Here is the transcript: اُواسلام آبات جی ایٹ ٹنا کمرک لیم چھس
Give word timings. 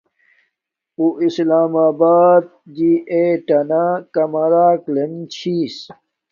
اُواسلام 0.99 1.73
آبات 1.87 2.45
جی 2.75 2.91
ایٹ 3.11 3.39
ٹنا 3.47 3.85
کمرک 4.13 4.81
لیم 4.93 5.13
چھس 5.33 5.75